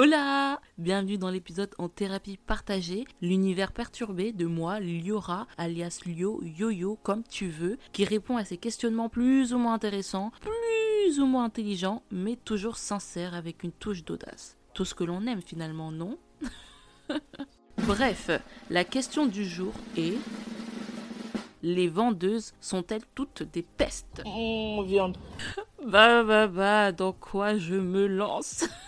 [0.00, 6.96] Hola Bienvenue dans l'épisode en thérapie partagée, l'univers perturbé de moi, Liora, alias Lio, Yo-Yo,
[7.02, 11.42] comme tu veux, qui répond à ces questionnements plus ou moins intéressants, plus ou moins
[11.42, 14.56] intelligents, mais toujours sincères avec une touche d'audace.
[14.72, 16.16] Tout ce que l'on aime finalement, non?
[17.78, 18.30] Bref,
[18.70, 20.16] la question du jour est...
[21.64, 24.22] Les vendeuses sont-elles toutes des pestes?
[24.24, 25.18] Oh, viande.
[25.84, 28.64] Bah bah bah, dans quoi je me lance?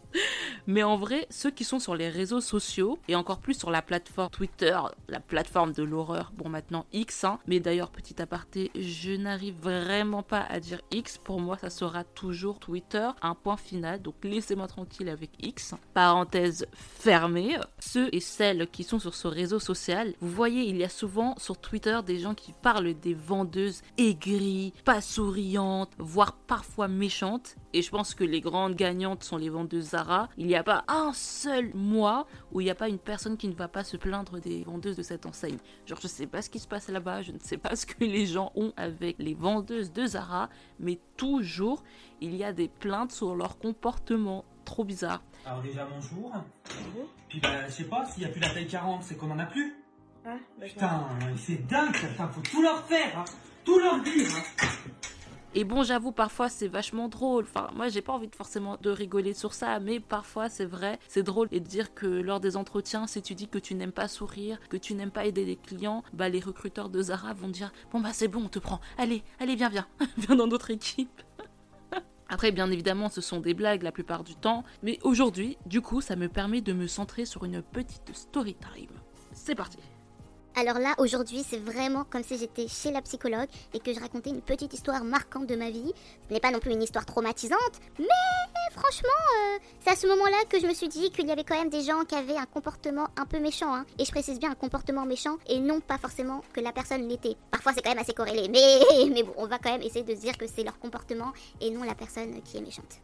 [0.67, 3.81] Mais en vrai, ceux qui sont sur les réseaux sociaux, et encore plus sur la
[3.81, 4.77] plateforme Twitter,
[5.07, 10.23] la plateforme de l'horreur, bon maintenant X, hein, mais d'ailleurs petit aparté, je n'arrive vraiment
[10.23, 14.67] pas à dire X, pour moi ça sera toujours Twitter, un point final, donc laissez-moi
[14.67, 15.75] tranquille avec X.
[15.93, 20.83] Parenthèse fermée, ceux et celles qui sont sur ce réseau social, vous voyez, il y
[20.83, 26.87] a souvent sur Twitter des gens qui parlent des vendeuses aigries, pas souriantes, voire parfois
[26.87, 30.29] méchantes, et je pense que les grandes gagnantes sont les vendeuses Zara.
[30.37, 33.47] Il n'y a pas un seul mois où il n'y a pas une personne qui
[33.47, 35.57] ne va pas se plaindre des vendeuses de cette enseigne.
[35.85, 37.85] Genre, je ne sais pas ce qui se passe là-bas, je ne sais pas ce
[37.85, 40.49] que les gens ont avec les vendeuses de Zara,
[40.79, 41.83] mais toujours,
[42.19, 44.43] il y a des plaintes sur leur comportement.
[44.65, 45.21] Trop bizarre.
[45.45, 46.31] Alors déjà bonjour.
[47.29, 49.39] Puis bah je sais pas, s'il y a plus la taille 40, c'est qu'on en
[49.39, 49.75] a plus.
[50.23, 53.25] Ah, bah, Putain, c'est dingue ça, faut tout leur faire, hein.
[53.65, 54.27] tout leur dire.
[54.35, 54.67] hein.
[55.53, 57.43] Et bon, j'avoue, parfois c'est vachement drôle.
[57.43, 60.97] Enfin, moi, j'ai pas envie de forcément de rigoler sur ça, mais parfois c'est vrai,
[61.09, 63.91] c'est drôle et de dire que lors des entretiens, si tu dis que tu n'aimes
[63.91, 67.49] pas sourire, que tu n'aimes pas aider les clients, bah les recruteurs de Zara vont
[67.49, 68.79] dire bon bah c'est bon, on te prend.
[68.97, 71.21] Allez, allez, viens, viens, viens dans notre équipe.
[72.29, 75.99] Après, bien évidemment, ce sont des blagues la plupart du temps, mais aujourd'hui, du coup,
[75.99, 78.95] ça me permet de me centrer sur une petite story time.
[79.33, 79.79] C'est parti.
[80.55, 84.31] Alors là, aujourd'hui, c'est vraiment comme si j'étais chez la psychologue et que je racontais
[84.31, 85.93] une petite histoire marquante de ma vie.
[86.27, 88.05] Ce n'est pas non plus une histoire traumatisante, mais
[88.71, 91.57] franchement, euh, c'est à ce moment-là que je me suis dit qu'il y avait quand
[91.57, 93.73] même des gens qui avaient un comportement un peu méchant.
[93.73, 93.85] hein.
[93.97, 97.37] Et je précise bien un comportement méchant et non pas forcément que la personne l'était.
[97.49, 100.13] Parfois, c'est quand même assez corrélé, mais, mais bon, on va quand même essayer de
[100.13, 101.31] se dire que c'est leur comportement
[101.61, 102.99] et non la personne qui est méchante.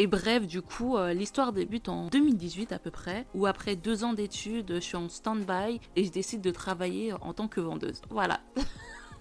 [0.00, 4.04] Et bref, du coup, euh, l'histoire débute en 2018 à peu près, où après deux
[4.04, 8.00] ans d'études, je suis en stand-by et je décide de travailler en tant que vendeuse.
[8.08, 8.38] Voilà.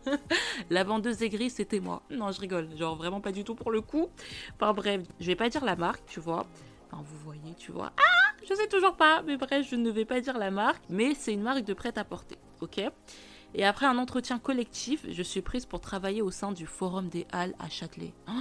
[0.69, 2.03] la vendeuse aigrie, c'était moi.
[2.11, 4.07] Non, je rigole, genre vraiment pas du tout pour le coup.
[4.53, 6.45] Enfin bref, je vais pas dire la marque, tu vois.
[6.91, 7.91] Enfin, vous voyez, tu vois.
[7.97, 11.15] Ah, je sais toujours pas, mais bref, je ne vais pas dire la marque, mais
[11.15, 12.81] c'est une marque de prêt-à-porter, ok?
[13.55, 17.25] Et après un entretien collectif, je suis prise pour travailler au sein du Forum des
[17.31, 18.13] Halles à Châtelet.
[18.29, 18.31] Oh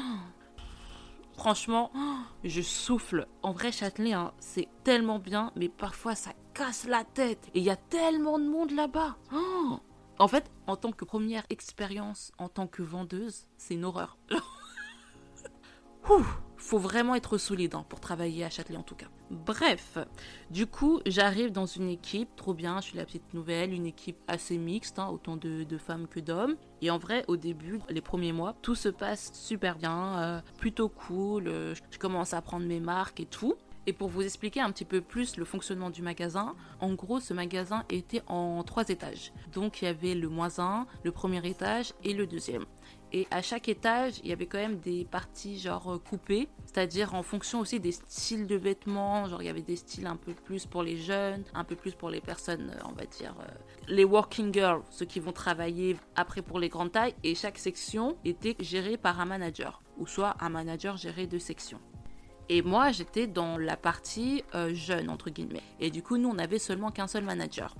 [1.36, 1.90] Franchement,
[2.44, 3.26] je souffle.
[3.42, 7.48] En vrai, Châtelet, hein, c'est tellement bien, mais parfois ça casse la tête.
[7.54, 9.16] Et il y a tellement de monde là-bas.
[9.32, 9.78] Oh
[10.18, 14.16] en fait, en tant que première expérience en tant que vendeuse, c'est une horreur.
[16.10, 16.24] Ouh,
[16.56, 19.06] faut vraiment être solide hein, pour travailler à Châtelet en tout cas.
[19.30, 19.98] Bref,
[20.50, 24.18] du coup, j'arrive dans une équipe, trop bien, je suis la petite nouvelle, une équipe
[24.28, 26.56] assez mixte, hein, autant de, femmes que d'hommes.
[26.80, 30.88] Et en vrai, au début, les premiers mois, tout se passe super bien, euh, plutôt
[30.88, 33.56] cool, euh, je commence à prendre mes marques et tout.
[33.88, 37.32] Et pour vous expliquer un petit peu plus le fonctionnement du magasin, en gros, ce
[37.32, 39.32] magasin était en trois étages.
[39.52, 42.64] Donc, il y avait le moins 1, le premier étage et le deuxième.
[43.12, 47.14] Et à chaque étage, il y avait quand même des parties genre euh, coupées, c'est-à-dire
[47.14, 49.26] en fonction aussi des styles de vêtements.
[49.26, 51.92] Genre, il y avait des styles un peu plus pour les jeunes, un peu plus
[51.92, 53.52] pour les personnes, euh, on va dire, euh,
[53.88, 57.14] les working girls, ceux qui vont travailler après pour les grandes tailles.
[57.22, 61.80] Et chaque section était gérée par un manager, ou soit un manager géré de section.
[62.48, 65.62] Et moi, j'étais dans la partie euh, jeune, entre guillemets.
[65.80, 67.74] Et du coup, nous, on n'avait seulement qu'un seul manager.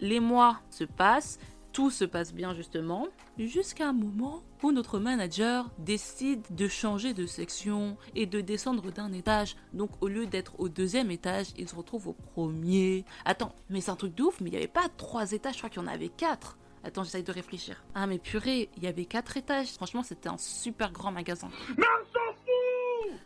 [0.00, 1.38] Les mois se passent,
[1.78, 3.06] tout se passe bien justement,
[3.38, 9.12] jusqu'à un moment où notre manager décide de changer de section et de descendre d'un
[9.12, 9.54] étage.
[9.72, 13.04] Donc au lieu d'être au deuxième étage, il se retrouve au premier.
[13.24, 15.58] Attends, mais c'est un truc de ouf, mais il n'y avait pas trois étages, je
[15.58, 16.58] crois qu'il y en avait quatre.
[16.82, 17.84] Attends, j'essaye de réfléchir.
[17.94, 19.68] Ah mais purée, il y avait quatre étages.
[19.68, 21.48] Franchement, c'était un super grand magasin.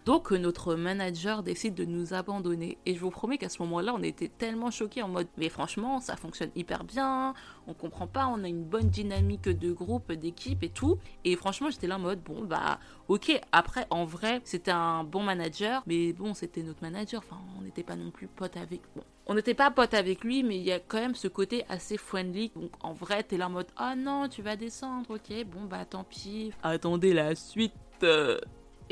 [0.05, 4.03] Donc notre manager décide de nous abandonner et je vous promets qu'à ce moment-là on
[4.03, 7.35] était tellement choqués en mode mais franchement ça fonctionne hyper bien,
[7.69, 11.71] on comprend pas, on a une bonne dynamique de groupe, d'équipe et tout et franchement
[11.71, 16.13] j'étais là en mode bon bah ok après en vrai c'était un bon manager mais
[16.13, 19.55] bon c'était notre manager, enfin on n'était pas non plus potes avec bon on n'était
[19.55, 22.51] pas potes avec lui, mais il y a quand même ce côté assez friendly.
[22.57, 25.85] Donc en vrai, t'es là en mode Ah non, tu vas descendre, ok, bon bah
[25.85, 26.51] tant pis.
[26.65, 27.73] Attendez la suite.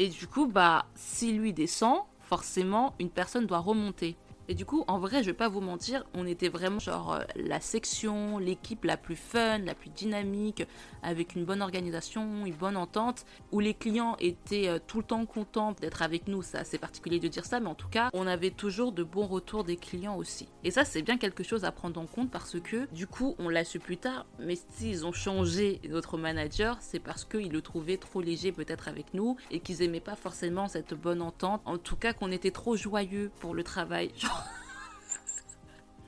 [0.00, 4.16] Et du coup, bah, si lui descend, forcément, une personne doit remonter.
[4.50, 7.20] Et du coup, en vrai, je vais pas vous mentir, on était vraiment genre euh,
[7.36, 10.64] la section, l'équipe la plus fun, la plus dynamique,
[11.04, 15.24] avec une bonne organisation, une bonne entente, où les clients étaient euh, tout le temps
[15.24, 16.42] contents d'être avec nous.
[16.42, 19.28] C'est assez particulier de dire ça, mais en tout cas, on avait toujours de bons
[19.28, 20.48] retours des clients aussi.
[20.64, 23.50] Et ça, c'est bien quelque chose à prendre en compte parce que, du coup, on
[23.50, 27.98] l'a su plus tard, mais s'ils ont changé notre manager, c'est parce qu'ils le trouvaient
[27.98, 31.62] trop léger peut-être avec nous et qu'ils aimaient pas forcément cette bonne entente.
[31.66, 34.10] En tout cas, qu'on était trop joyeux pour le travail.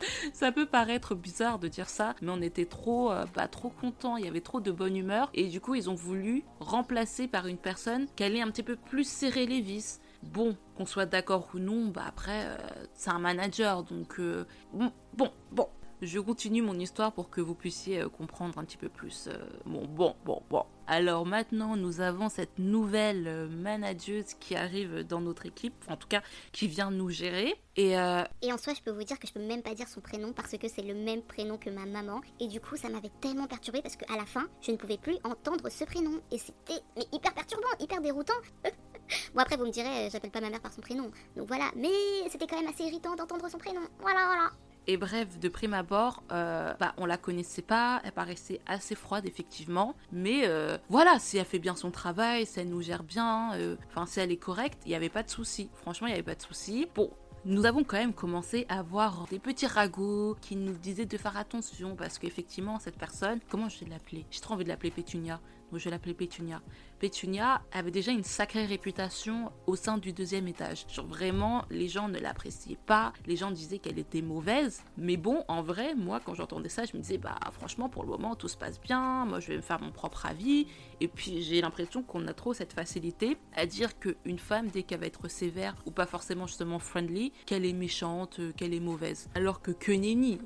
[0.33, 4.17] ça peut paraître bizarre de dire ça, mais on était trop, euh, bah, trop contents,
[4.17, 7.47] il y avait trop de bonne humeur, et du coup ils ont voulu remplacer par
[7.47, 10.01] une personne qui allait un petit peu plus serrer les vis.
[10.23, 12.57] Bon, qu'on soit d'accord ou non, bah après, euh,
[12.95, 15.69] c'est un manager, donc euh, bon, bon, bon.
[16.03, 19.29] Je continue mon histoire pour que vous puissiez comprendre un petit peu plus.
[19.65, 20.65] bon, bon, bon, bon.
[20.89, 26.09] Alors maintenant, nous avons cette nouvelle euh, manageuse qui arrive dans notre équipe, en tout
[26.09, 27.55] cas qui vient nous gérer.
[27.77, 29.87] Et, euh, et en soi, je peux vous dire que je peux même pas dire
[29.87, 32.21] son prénom parce que c'est le même prénom que ma maman.
[32.41, 35.19] Et du coup, ça m'avait tellement perturbé parce qu'à la fin, je ne pouvais plus
[35.23, 36.21] entendre ce prénom.
[36.33, 36.83] Et c'était
[37.13, 38.35] hyper perturbant, hyper déroutant.
[38.65, 41.13] bon, après, vous me direz, j'appelle pas ma mère par son prénom.
[41.37, 41.93] Donc voilà, mais
[42.29, 43.83] c'était quand même assez irritant d'entendre son prénom.
[44.01, 44.51] Voilà, voilà.
[44.88, 49.25] Et bref, de prime abord, euh, bah, on la connaissait pas, elle paraissait assez froide
[49.26, 53.55] effectivement, mais euh, voilà, si elle fait bien son travail, si elle nous gère bien,
[53.55, 55.70] euh, enfin si elle est correcte, il n'y avait pas de souci.
[55.75, 56.88] Franchement, il n'y avait pas de souci.
[56.96, 57.11] Bon,
[57.44, 61.37] nous avons quand même commencé à voir des petits ragots qui nous disaient de faire
[61.37, 64.26] attention parce qu'effectivement cette personne, comment je vais l'appeler?
[64.32, 65.40] J'ai trop envie de l'appeler Pétunia,
[65.73, 66.61] donc je l'appeler Pétunia.
[66.99, 70.85] Pétunia avait déjà une sacrée réputation au sein du deuxième étage.
[70.89, 74.83] Genre vraiment, les gens ne l'appréciaient pas, les gens disaient qu'elle était mauvaise.
[74.99, 78.11] Mais bon, en vrai, moi, quand j'entendais ça, je me disais, bah franchement, pour le
[78.11, 80.67] moment, tout se passe bien, moi, je vais me faire mon propre avis.
[81.01, 85.01] Et puis, j'ai l'impression qu'on a trop cette facilité à dire qu'une femme, dès qu'elle
[85.01, 89.31] va être sévère ou pas forcément justement friendly, qu'elle est méchante, qu'elle est mauvaise.
[89.35, 89.93] Alors que que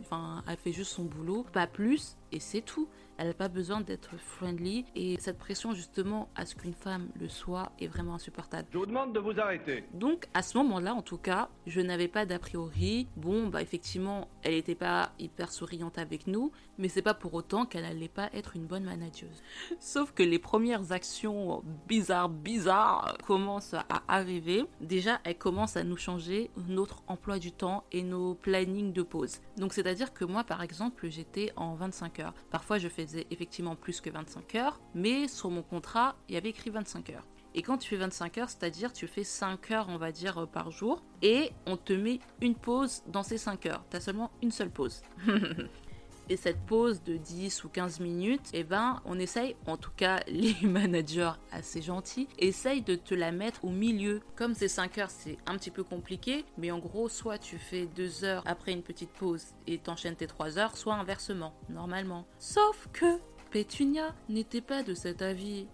[0.00, 2.88] enfin, elle fait juste son boulot, pas plus, et c'est tout.
[3.18, 4.84] Elle n'a pas besoin d'être friendly.
[4.94, 8.68] Et cette pression, justement, à ce qu'une femme le soit, est vraiment insupportable.
[8.72, 9.84] Je vous demande de vous arrêter.
[9.94, 13.08] Donc, à ce moment-là, en tout cas, je n'avais pas d'a priori.
[13.16, 17.66] Bon, bah, effectivement, elle n'était pas hyper souriante avec nous, mais c'est pas pour autant
[17.66, 19.42] qu'elle n'allait pas être une bonne manageuse.
[19.80, 24.64] Sauf que les premières actions bizarres, bizarres commencent à arriver.
[24.80, 29.40] Déjà, elle commence à nous changer notre emploi du temps et nos plannings de pause.
[29.56, 32.34] Donc, c'est-à-dire que moi, par exemple, j'étais en 25 heures.
[32.50, 32.88] Parfois, je
[33.30, 37.26] effectivement plus que 25 heures, mais sur mon contrat, il y avait écrit 25 heures.
[37.54, 40.70] Et quand tu fais 25 heures, c'est-à-dire tu fais 5 heures, on va dire, par
[40.70, 43.84] jour, et on te met une pause dans ces 5 heures.
[43.90, 45.02] Tu as seulement une seule pause.
[46.28, 50.20] et cette pause de 10 ou 15 minutes, eh ben, on essaye, en tout cas
[50.28, 54.20] les managers assez gentils, essayent de te la mettre au milieu.
[54.34, 57.86] Comme c'est 5 heures, c'est un petit peu compliqué, mais en gros, soit tu fais
[57.86, 62.26] 2 heures après une petite pause et t'enchaînes tes 3 heures, soit inversement, normalement.
[62.38, 63.18] Sauf que
[63.50, 65.66] Pétunia n'était pas de cet avis.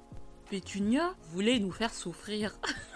[0.50, 2.54] Pétunia voulait nous faire souffrir.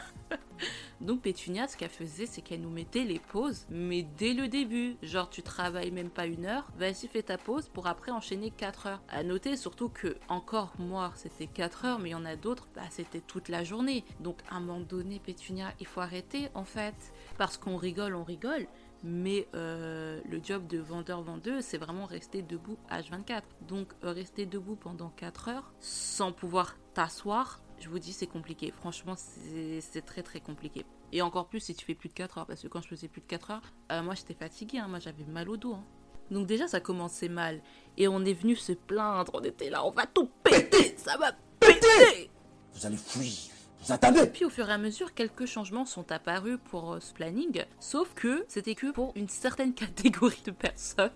[1.00, 4.96] Donc Pétunia, ce qu'elle faisait, c'est qu'elle nous mettait les pauses, mais dès le début.
[5.02, 8.86] Genre, tu travailles même pas une heure, vas-y, fais ta pause pour après enchaîner 4
[8.86, 9.02] heures.
[9.08, 12.68] À noter surtout que, encore moi, c'était 4 heures, mais il y en a d'autres,
[12.74, 14.04] bah, c'était toute la journée.
[14.20, 16.94] Donc, à un moment donné, Pétunia, il faut arrêter, en fait.
[17.36, 18.66] Parce qu'on rigole, on rigole.
[19.04, 23.42] Mais euh, le job de vendeur-vendeuse, c'est vraiment rester debout H24.
[23.68, 28.72] Donc, euh, rester debout pendant 4 heures sans pouvoir t'asseoir, je vous dis, c'est compliqué.
[28.72, 30.84] Franchement, c'est très très compliqué.
[31.12, 32.46] Et encore plus si tu fais plus de 4 heures.
[32.46, 34.78] Parce que quand je faisais plus de 4 heures, euh, moi j'étais fatiguée.
[34.78, 34.88] Hein.
[34.88, 35.74] moi j'avais mal au dos.
[35.74, 35.84] Hein.
[36.30, 37.60] Donc déjà, ça commençait mal.
[37.96, 39.32] Et on est venu se plaindre.
[39.34, 40.94] On était là, on va tout péter.
[40.96, 42.30] Ça va péter.
[42.74, 43.32] Vous allez fuir.
[43.80, 44.26] Vous attendez.
[44.26, 47.64] Puis au fur et à mesure, quelques changements sont apparus pour euh, ce planning.
[47.78, 51.12] Sauf que c'était que pour une certaine catégorie de personnes.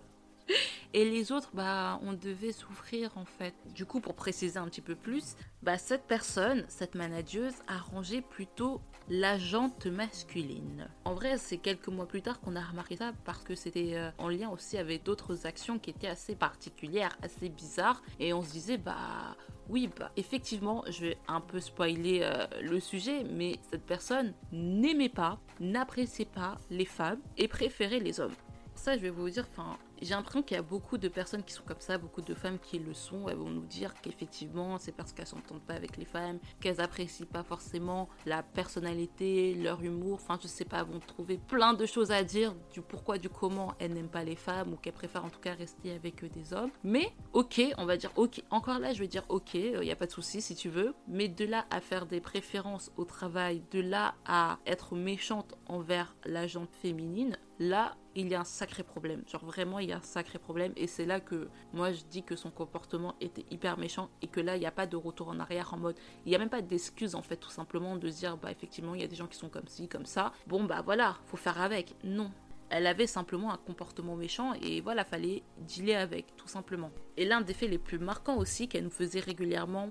[0.92, 3.54] Et les autres, bah, on devait souffrir en fait.
[3.74, 8.22] Du coup, pour préciser un petit peu plus, bah, cette personne, cette manageuse, a rangé
[8.22, 10.88] plutôt l'agente masculine.
[11.04, 14.10] En vrai, c'est quelques mois plus tard qu'on a remarqué ça parce que c'était euh,
[14.18, 18.02] en lien aussi avec d'autres actions qui étaient assez particulières, assez bizarres.
[18.18, 19.36] Et on se disait, bah
[19.68, 25.08] oui, bah effectivement, je vais un peu spoiler euh, le sujet, mais cette personne n'aimait
[25.08, 28.34] pas, n'appréciait pas les femmes et préférait les hommes.
[28.74, 31.52] Ça, je vais vous dire, enfin, j'ai l'impression qu'il y a beaucoup de personnes qui
[31.52, 33.28] sont comme ça, beaucoup de femmes qui le sont.
[33.28, 37.26] Elles vont nous dire qu'effectivement, c'est parce qu'elles s'entendent pas avec les femmes, qu'elles apprécient
[37.26, 40.14] pas forcément la personnalité, leur humour.
[40.14, 43.74] Enfin, je sais pas, vont trouver plein de choses à dire du pourquoi, du comment
[43.78, 46.70] elles n'aiment pas les femmes ou qu'elles préfèrent en tout cas rester avec des hommes.
[46.84, 48.42] Mais ok, on va dire ok.
[48.50, 50.68] Encore là, je vais dire ok, il euh, n'y a pas de souci si tu
[50.68, 50.94] veux.
[51.08, 56.14] Mais de là à faire des préférences au travail, de là à être méchante envers
[56.24, 59.22] la gente féminine, là, il y a un sacré problème.
[59.28, 60.72] Genre vraiment, il y a un sacré problème.
[60.76, 64.40] Et c'est là que moi, je dis que son comportement était hyper méchant et que
[64.40, 65.96] là, il n'y a pas de retour en arrière en mode.
[66.24, 69.02] Il n'y a même pas d'excuse en fait, tout simplement de dire, bah effectivement, il
[69.02, 70.32] y a des gens qui sont comme ci, comme ça.
[70.46, 71.94] Bon, bah voilà, faut faire avec.
[72.02, 72.32] Non.
[72.70, 76.90] Elle avait simplement un comportement méchant et voilà, fallait dealer avec, tout simplement.
[77.16, 79.90] Et l'un des faits les plus marquants aussi qu'elle nous faisait régulièrement,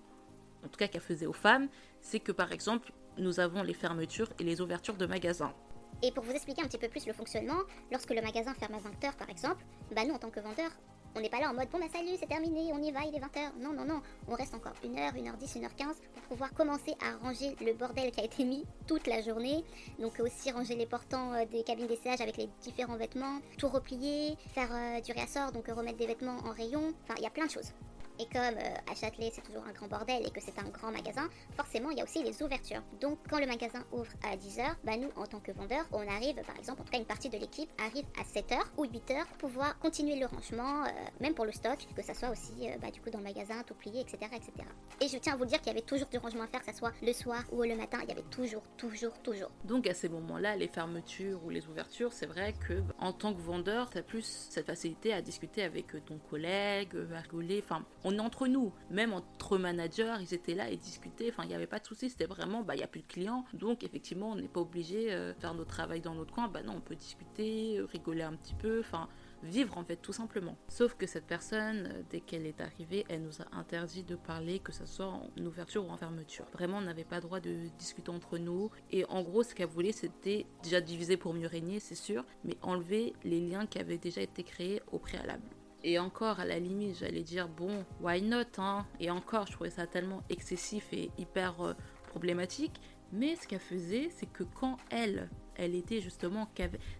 [0.63, 1.67] en tout cas qu'elle faisait aux femmes,
[2.01, 5.53] c'est que par exemple, nous avons les fermetures et les ouvertures de magasins.
[6.01, 7.60] Et pour vous expliquer un petit peu plus le fonctionnement,
[7.91, 10.72] lorsque le magasin ferme à 20h par exemple, bah nous en tant que vendeurs,
[11.15, 13.15] on n'est pas là en mode bon bah salut, c'est terminé, on y va, il
[13.15, 13.60] est 20h.
[13.60, 17.74] Non, non, non, on reste encore 1h, 1h10, 1h15 pour pouvoir commencer à ranger le
[17.74, 19.63] bordel qui a été mis toute la journée.
[20.00, 24.38] Donc aussi ranger les portants euh, des cabines d'essayage avec les différents vêtements, tout replier,
[24.53, 26.93] faire euh, du réassort, donc remettre des vêtements en rayon.
[27.03, 27.74] Enfin, il y a plein de choses.
[28.19, 30.91] Et comme euh, à Châtelet c'est toujours un grand bordel et que c'est un grand
[30.91, 32.81] magasin, forcément il y a aussi les ouvertures.
[32.99, 36.35] Donc quand le magasin ouvre à 10h, bah nous en tant que vendeurs, on arrive
[36.43, 39.49] par exemple, en tout cas une partie de l'équipe arrive à 7h ou 8h pour
[39.49, 40.89] pouvoir continuer le rangement, euh,
[41.21, 43.63] même pour le stock, que ça soit aussi euh, bah, du coup dans le magasin,
[43.63, 44.51] tout plié, etc., etc.
[44.99, 46.71] Et je tiens à vous dire qu'il y avait toujours du rangement à faire, que
[46.71, 49.49] ce soit le soir ou le matin, il y avait toujours, toujours, toujours.
[49.63, 53.33] Donc à ces moments-là, les fermetures ou les ouvertures, c'est vrai que bah, en tant
[53.33, 57.85] que vendeur, tu as plus cette facilité à discuter avec ton collègue, à rigoler, enfin
[58.17, 58.73] entre nous.
[58.89, 61.29] Même entre managers, ils étaient là et discutaient.
[61.29, 62.09] Enfin, il n'y avait pas de souci.
[62.09, 63.45] C'était vraiment, bah, il n'y a plus de clients.
[63.53, 66.47] Donc, effectivement, on n'est pas obligé euh, de faire notre travail dans notre coin.
[66.47, 68.79] Bah non, on peut discuter, euh, rigoler un petit peu.
[68.79, 69.07] Enfin,
[69.43, 70.57] vivre en fait tout simplement.
[70.67, 74.59] Sauf que cette personne, euh, dès qu'elle est arrivée, elle nous a interdit de parler,
[74.59, 76.45] que ce soit en ouverture ou en fermeture.
[76.53, 78.69] Vraiment, on n'avait pas droit de discuter entre nous.
[78.91, 82.57] Et en gros, ce qu'elle voulait, c'était déjà diviser pour mieux régner, c'est sûr, mais
[82.61, 85.43] enlever les liens qui avaient déjà été créés au préalable.
[85.83, 88.86] Et encore, à la limite, j'allais dire, bon, why not hein?
[89.00, 91.74] Et encore, je trouvais ça tellement excessif et hyper euh,
[92.07, 92.81] problématique.
[93.12, 96.50] Mais ce qu'elle faisait, c'est que quand elle, elle était justement.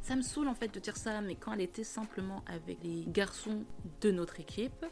[0.01, 3.05] Ça me saoule en fait de dire ça, mais quand elle était simplement avec les
[3.07, 3.63] garçons
[4.01, 4.86] de notre équipe,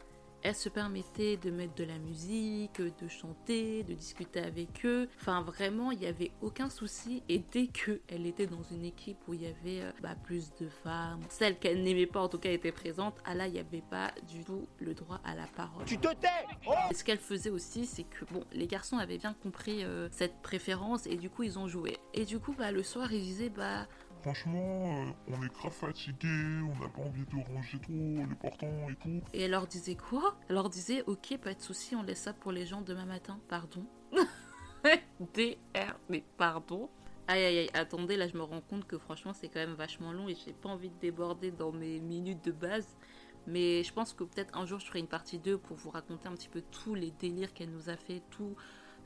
[0.48, 5.10] elle se permettait de mettre de la musique, de chanter, de discuter avec eux.
[5.20, 7.22] Enfin, vraiment, il n'y avait aucun souci.
[7.28, 10.70] Et dès qu'elle était dans une équipe où il y avait euh, bah, plus de
[10.70, 13.84] femmes, celles qu'elle n'aimait pas en tout cas étaient présentes, ah là, il n'y avait
[13.90, 15.84] pas du tout le droit à la parole.
[15.86, 16.28] Tu te tais
[16.66, 20.08] oh et ce qu'elle faisait aussi, c'est que bon, les garçons avaient bien compris euh,
[20.12, 21.98] cette préférence et du coup, ils ont joué.
[22.14, 23.86] Et du coup, bah, le soir, ils disaient, bah,
[24.28, 28.90] Franchement, euh, on est grave fatigué, on n'a pas envie de ranger trop les portants
[28.90, 29.22] et tout.
[29.34, 30.36] Et elle leur disait quoi?
[30.50, 33.40] Elle leur disait ok, pas de souci, on laisse ça pour les gens demain matin.
[33.48, 33.86] Pardon.
[35.34, 36.90] DR, mais pardon.
[37.30, 40.12] Aïe aïe aïe, attendez, là je me rends compte que franchement c'est quand même vachement
[40.12, 42.98] long et j'ai pas envie de déborder dans mes minutes de base.
[43.46, 46.28] Mais je pense que peut-être un jour je ferai une partie 2 pour vous raconter
[46.28, 48.58] un petit peu tous les délires qu'elle nous a fait, tout,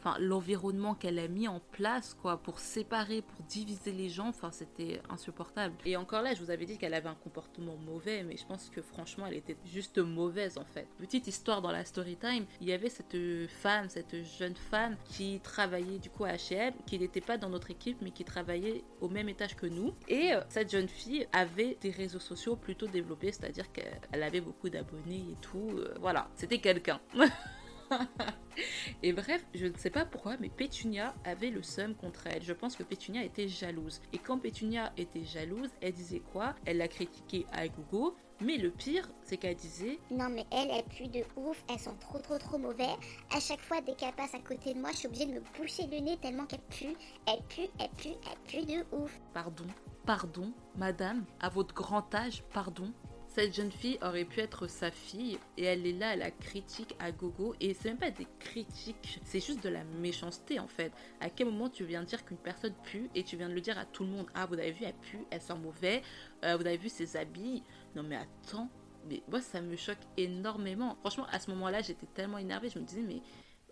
[0.01, 4.51] enfin l'environnement qu'elle a mis en place quoi pour séparer pour diviser les gens enfin
[4.51, 5.75] c'était insupportable.
[5.85, 8.69] Et encore là je vous avais dit qu'elle avait un comportement mauvais mais je pense
[8.69, 10.87] que franchement elle était juste mauvaise en fait.
[10.97, 13.17] Petite histoire dans la story time il y avait cette
[13.49, 17.71] femme cette jeune femme qui travaillait du coup à H&M qui n'était pas dans notre
[17.71, 19.93] équipe mais qui travaillait au même étage que nous.
[20.07, 24.69] Et euh, cette jeune fille avait des réseaux sociaux plutôt développés c'est-à-dire qu'elle avait beaucoup
[24.69, 26.27] d'abonnés et tout euh, voilà.
[26.35, 26.99] C'était quelqu'un
[29.03, 32.43] et bref, je ne sais pas pourquoi, mais Pétunia avait le seum contre elle.
[32.43, 34.01] Je pense que Pétunia était jalouse.
[34.13, 36.55] Et quand Pétunia était jalouse, elle disait quoi?
[36.65, 38.15] Elle l'a critiqué à Google.
[38.43, 41.93] Mais le pire, c'est qu'elle disait Non, mais elle, elle pue de ouf, elles sont
[41.99, 42.89] trop, trop, trop mauvais.
[43.35, 45.41] À chaque fois, dès qu'elle passe à côté de moi, je suis obligée de me
[45.55, 46.95] boucher le nez tellement qu'elle pue.
[47.27, 49.21] Elle pue, elle pue, elle pue de ouf.
[49.33, 49.67] Pardon,
[50.07, 52.91] pardon, madame, à votre grand âge, pardon.
[53.33, 56.95] Cette jeune fille aurait pu être sa fille et elle est là à la critique
[56.99, 60.91] à gogo et c'est même pas des critiques, c'est juste de la méchanceté en fait.
[61.21, 63.79] À quel moment tu viens dire qu'une personne pue et tu viens de le dire
[63.79, 64.27] à tout le monde?
[64.33, 66.01] Ah vous avez vu elle pue, elle sent mauvais,
[66.43, 67.63] euh, vous avez vu ses habits?
[67.95, 68.69] Non mais attends,
[69.09, 70.97] mais moi ça me choque énormément.
[70.99, 73.21] Franchement à ce moment-là j'étais tellement énervée, je me disais mais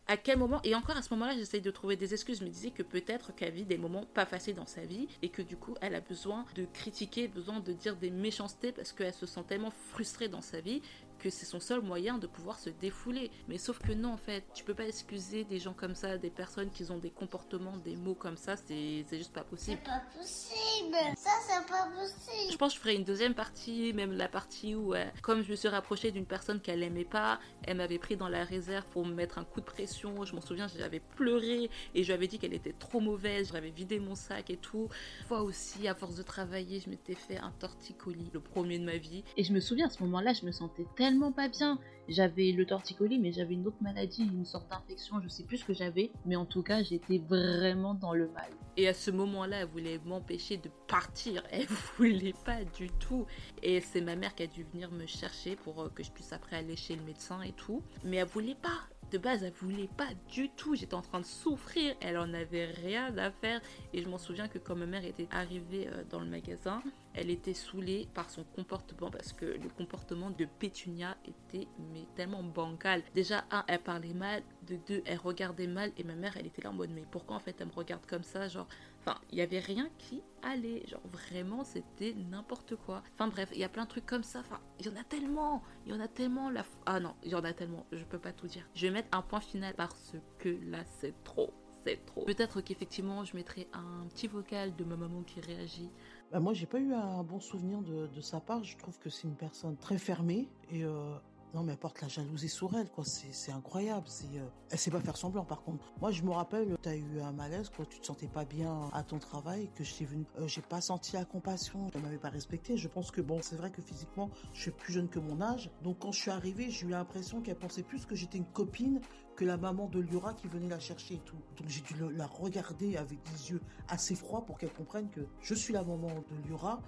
[0.10, 2.72] à quel moment, et encore à ce moment-là, j'essaye de trouver des excuses, me disais
[2.72, 5.76] que peut-être qu'elle vit des moments pas faciles dans sa vie et que du coup,
[5.82, 9.70] elle a besoin de critiquer, besoin de dire des méchancetés parce qu'elle se sent tellement
[9.70, 10.82] frustrée dans sa vie
[11.20, 13.30] que c'est son seul moyen de pouvoir se défouler.
[13.48, 16.30] Mais sauf que non, en fait, tu peux pas excuser des gens comme ça, des
[16.30, 19.78] personnes qui ont des comportements, des mots comme ça, c'est juste pas possible.
[19.84, 20.96] C'est pas possible.
[21.18, 22.52] Ça, c'est pas possible.
[22.52, 25.52] Je pense que je ferai une deuxième partie, même la partie où, euh, comme je
[25.52, 29.06] me suis rapprochée d'une personne qu'elle aimait pas, elle m'avait pris dans la réserve pour
[29.06, 30.24] me mettre un coup de pression.
[30.24, 33.52] Je m'en souviens, j'avais pleuré et je lui avais dit qu'elle était trop mauvaise.
[33.52, 34.88] J'avais vidé mon sac et tout.
[35.28, 38.98] Fois aussi, à force de travailler, je m'étais fait un torticolis, le premier de ma
[38.98, 39.24] vie.
[39.38, 41.80] Et je me souviens à ce moment-là, je me sentais tellement tellement pas bien.
[42.08, 45.66] J'avais le torticolis, mais j'avais une autre maladie, une sorte d'infection, je sais plus ce
[45.66, 48.50] que j'avais, mais en tout cas, j'étais vraiment dans le mal.
[48.78, 53.26] Et à ce moment-là, elle voulait m'empêcher de partir, elle voulait pas du tout.
[53.64, 56.32] Et c'est ma mère qui a dû venir me chercher pour euh, que je puisse
[56.32, 57.84] après aller chez le médecin et tout.
[58.04, 60.76] Mais elle voulait pas de base, elle voulait pas du tout.
[60.76, 61.96] J'étais en train de souffrir.
[62.02, 63.62] Elle en avait rien à faire.
[63.94, 66.82] Et je m'en souviens que quand ma mère était arrivée euh, dans le magasin,
[67.20, 71.68] elle était saoulée par son comportement parce que le comportement de Pétunia était
[72.16, 73.04] tellement bancal.
[73.14, 74.42] Déjà, un, elle parlait mal.
[74.68, 75.92] De deux, elle regardait mal.
[75.98, 78.06] Et ma mère, elle était là en mode, mais pourquoi en fait elle me regarde
[78.06, 78.68] comme ça Genre,
[79.02, 80.86] Enfin, il n'y avait rien qui allait.
[80.88, 83.02] Genre, vraiment, c'était n'importe quoi.
[83.14, 84.40] Enfin, bref, il y a plein de trucs comme ça.
[84.40, 85.64] Enfin, il y en a tellement.
[85.86, 86.50] Il y en a tellement.
[86.50, 86.66] La...
[86.86, 87.86] Ah non, il y en a tellement.
[87.92, 88.68] Je peux pas tout dire.
[88.76, 91.54] Je vais mettre un point final parce que là, c'est trop.
[91.86, 92.26] C'est trop.
[92.26, 95.90] Peut-être qu'effectivement, je mettrai un petit vocal de ma maman qui réagit.
[96.32, 98.64] Bah moi, j'ai pas eu un bon souvenir de, de sa part.
[98.64, 101.16] Je trouve que c'est une personne très fermée et euh,
[101.54, 103.04] non, mais elle porte la jalousie sur elle, quoi.
[103.06, 104.06] C'est incroyable.
[104.08, 104.46] C'est, euh...
[104.70, 105.84] Elle sait pas faire semblant, par contre.
[106.00, 107.86] Moi, je me rappelle, tu as eu un malaise, quoi.
[107.86, 110.26] Tu te sentais pas bien à ton travail, que je t'ai venu.
[110.40, 111.90] Euh, j'ai pas senti la compassion.
[111.94, 112.78] Elle m'avait pas respecté.
[112.78, 115.72] Je pense que, bon, c'est vrai que physiquement, je suis plus jeune que mon âge.
[115.82, 119.02] Donc, quand je suis arrivée, j'ai eu l'impression qu'elle pensait plus que j'étais une copine
[119.36, 121.38] que la maman de Liora qui venait la chercher et tout.
[121.58, 125.56] Donc, j'ai dû la regarder avec des yeux assez froids pour qu'elle comprenne que je
[125.56, 126.82] suis la maman de Liora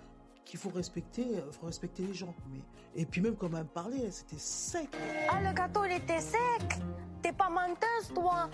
[0.52, 2.36] qu'il faut respecter, euh, faut respecter les gens.
[2.52, 2.60] Mais
[2.94, 4.90] et puis même comme elle me parlait, c'était sec.
[5.30, 6.82] Ah le gâteau il était sec.
[7.22, 8.50] T'es pas menteuse toi,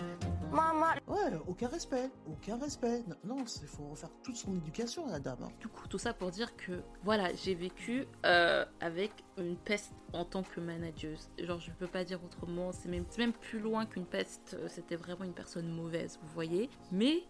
[0.52, 0.92] maman.
[1.08, 3.02] Ouais, aucun respect, aucun respect.
[3.24, 5.38] Non, il faut refaire toute son éducation à la dame.
[5.42, 5.48] Hein.
[5.58, 10.24] Du coup, tout ça pour dire que voilà, j'ai vécu euh, avec une peste en
[10.24, 11.30] tant que manageuse.
[11.38, 12.70] Genre, je peux pas dire autrement.
[12.70, 14.56] C'est même, même plus loin qu'une peste.
[14.68, 16.70] C'était vraiment une personne mauvaise, vous voyez.
[16.92, 17.24] Mais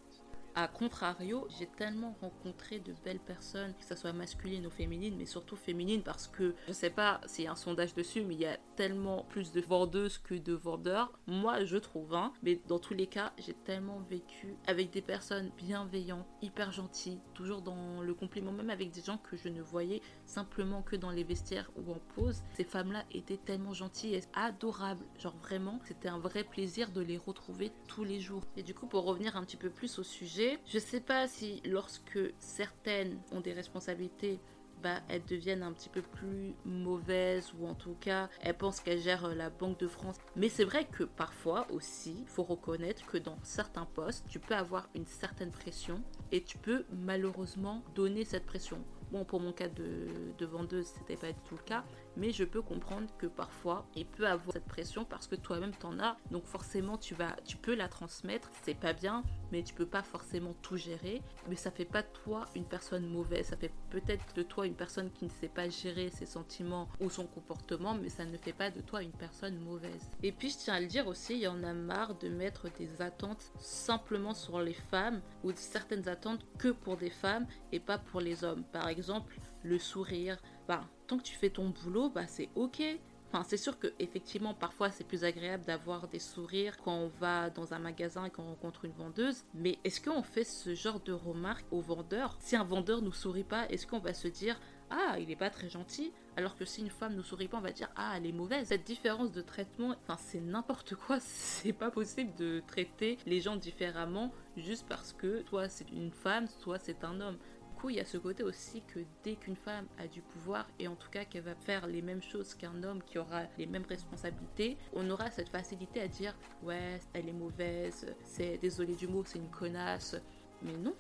[0.58, 5.24] a contrario, j'ai tellement rencontré de belles personnes, que ce soit masculines ou féminines, mais
[5.24, 8.40] surtout féminines parce que je sais pas s'il y a un sondage dessus, mais il
[8.40, 11.12] y a tellement plus de vendeuses que de vendeurs.
[11.28, 12.32] Moi, je trouve, hein.
[12.42, 17.62] Mais dans tous les cas, j'ai tellement vécu avec des personnes bienveillantes, hyper gentilles, toujours
[17.62, 21.24] dans le compliment, même avec des gens que je ne voyais simplement que dans les
[21.24, 22.42] vestiaires ou en pause.
[22.54, 25.04] Ces femmes-là étaient tellement gentilles et adorables.
[25.20, 28.42] Genre vraiment, c'était un vrai plaisir de les retrouver tous les jours.
[28.56, 31.60] Et du coup, pour revenir un petit peu plus au sujet, je sais pas si
[31.64, 34.40] lorsque certaines ont des responsabilités,
[34.82, 39.00] bah, elles deviennent un petit peu plus mauvaises ou en tout cas elles pensent qu'elles
[39.00, 40.16] gèrent euh, la Banque de France.
[40.36, 44.54] Mais c'est vrai que parfois aussi, il faut reconnaître que dans certains postes, tu peux
[44.54, 48.78] avoir une certaine pression et tu peux malheureusement donner cette pression.
[49.10, 50.06] Bon, pour mon cas de,
[50.36, 51.84] de vendeuse, c'était pas du tout le cas,
[52.18, 55.98] mais je peux comprendre que parfois il peut avoir cette pression parce que toi-même t'en
[55.98, 59.86] as, donc forcément tu vas, tu peux la transmettre, c'est pas bien, mais tu peux
[59.86, 63.72] pas forcément tout gérer, mais ça fait pas de toi une personne mauvaise, ça fait
[63.90, 67.94] peut-être de toi une personne qui ne sait pas gérer ses sentiments ou son comportement,
[67.94, 70.10] mais ça ne fait pas de toi une personne mauvaise.
[70.22, 72.70] Et puis je tiens à le dire aussi, il y en a marre de mettre
[72.78, 77.98] des attentes simplement sur les femmes ou certaines attentes que pour des femmes et pas
[77.98, 78.64] pour les hommes.
[78.72, 82.82] Par exemple, le sourire, bah, tant que tu fais ton boulot, bah, c'est ok.
[83.30, 87.50] Enfin, c'est sûr que effectivement, parfois, c'est plus agréable d'avoir des sourires quand on va
[87.50, 89.44] dans un magasin et qu'on rencontre une vendeuse.
[89.54, 93.44] Mais est-ce qu'on fait ce genre de remarques aux vendeurs Si un vendeur nous sourit
[93.44, 94.58] pas, est-ce qu'on va se dire
[94.90, 97.62] ah, il est pas très gentil, alors que si une femme nous sourit pas, on
[97.62, 98.68] va dire ah, elle est mauvaise.
[98.68, 101.18] Cette différence de traitement, enfin, c'est n'importe quoi.
[101.20, 106.46] C'est pas possible de traiter les gens différemment juste parce que toi c'est une femme,
[106.46, 107.36] soit c'est un homme
[107.86, 110.96] il y a ce côté aussi que dès qu'une femme a du pouvoir, et en
[110.96, 114.76] tout cas qu'elle va faire les mêmes choses qu'un homme qui aura les mêmes responsabilités,
[114.92, 119.38] on aura cette facilité à dire ouais, elle est mauvaise, c'est désolé du mot, c'est
[119.38, 120.16] une connasse.
[120.62, 120.94] Mais non.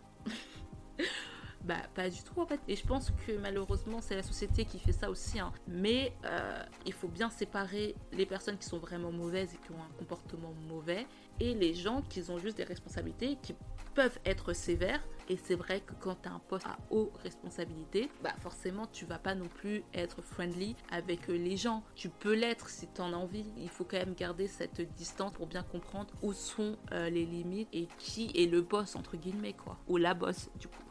[1.68, 2.60] Bah, pas du tout en fait.
[2.66, 5.38] Et je pense que malheureusement, c'est la société qui fait ça aussi.
[5.38, 5.52] Hein.
[5.68, 9.82] Mais euh, il faut bien séparer les personnes qui sont vraiment mauvaises et qui ont
[9.82, 11.06] un comportement mauvais
[11.40, 13.54] et les gens qui ont juste des responsabilités qui
[13.94, 15.02] peuvent être sévères.
[15.28, 19.04] Et c'est vrai que quand tu as un poste à haute responsabilité, bah forcément tu
[19.04, 21.82] vas pas non plus être friendly avec les gens.
[21.94, 23.44] Tu peux l'être si tu en as envie.
[23.58, 27.68] Il faut quand même garder cette distance pour bien comprendre où sont euh, les limites
[27.74, 29.76] et qui est le boss entre guillemets quoi.
[29.86, 30.87] Ou la boss du coup.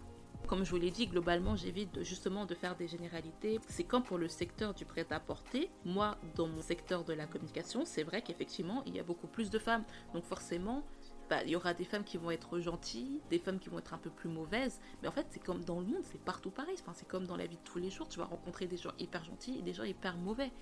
[0.47, 3.60] Comme je vous l'ai dit, globalement, j'évite justement de faire des généralités.
[3.67, 5.69] C'est comme pour le secteur du prêt-à-porter.
[5.83, 9.49] Moi, dans mon secteur de la communication, c'est vrai qu'effectivement, il y a beaucoup plus
[9.49, 9.83] de femmes.
[10.13, 10.83] Donc forcément,
[11.29, 13.93] bah, il y aura des femmes qui vont être gentilles, des femmes qui vont être
[13.93, 14.79] un peu plus mauvaises.
[15.01, 16.75] Mais en fait, c'est comme dans le monde, c'est partout pareil.
[16.79, 18.07] Enfin, c'est comme dans la vie de tous les jours.
[18.07, 20.53] Tu vas rencontrer des gens hyper gentils et des gens hyper mauvais.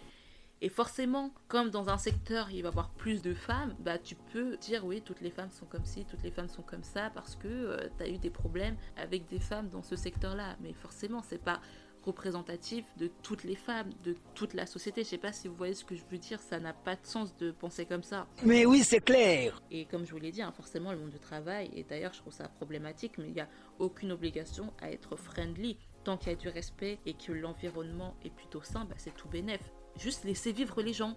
[0.61, 4.15] Et forcément, comme dans un secteur, il va y avoir plus de femmes, bah tu
[4.15, 7.11] peux dire oui, toutes les femmes sont comme ci, toutes les femmes sont comme ça,
[7.13, 10.55] parce que euh, tu as eu des problèmes avec des femmes dans ce secteur-là.
[10.61, 11.59] Mais forcément, c'est pas
[12.05, 15.03] représentatif de toutes les femmes, de toute la société.
[15.03, 17.05] Je sais pas si vous voyez ce que je veux dire, ça n'a pas de
[17.05, 18.27] sens de penser comme ça.
[18.43, 19.61] Mais oui, c'est clair.
[19.71, 22.19] Et comme je vous l'ai dit, hein, forcément le monde du travail, et d'ailleurs je
[22.19, 25.77] trouve ça problématique, mais il n'y a aucune obligation à être friendly.
[26.03, 29.27] Tant qu'il y a du respect et que l'environnement est plutôt sain, bah, c'est tout
[29.27, 29.61] bénef.
[29.97, 31.15] Juste laisser vivre les gens.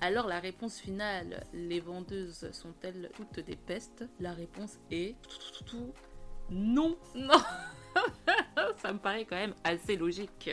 [0.00, 4.04] Alors la réponse finale, les vendeuses sont-elles toutes des pestes?
[4.20, 5.14] La réponse est
[6.50, 7.40] non, non.
[8.76, 10.50] Ça me paraît quand même assez logique.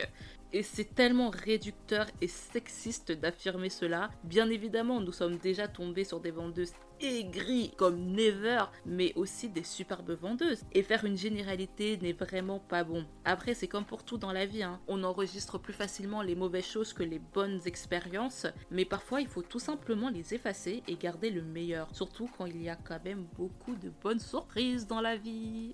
[0.52, 4.10] Et c'est tellement réducteur et sexiste d'affirmer cela.
[4.24, 9.62] Bien évidemment, nous sommes déjà tombés sur des vendeuses aigries comme Never, mais aussi des
[9.64, 10.62] superbes vendeuses.
[10.72, 13.04] Et faire une généralité n'est vraiment pas bon.
[13.24, 14.62] Après, c'est comme pour tout dans la vie.
[14.62, 14.80] Hein.
[14.88, 19.42] On enregistre plus facilement les mauvaises choses que les bonnes expériences, mais parfois il faut
[19.42, 21.94] tout simplement les effacer et garder le meilleur.
[21.94, 25.72] Surtout quand il y a quand même beaucoup de bonnes surprises dans la vie.